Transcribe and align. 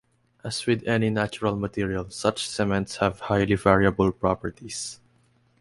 As 0.43 0.65
with 0.65 0.87
any 0.87 1.11
natural 1.11 1.55
material, 1.55 2.09
such 2.09 2.49
cements 2.49 2.95
have 2.95 3.19
highly 3.19 3.53
variable 3.53 4.11
properties. 4.11 4.99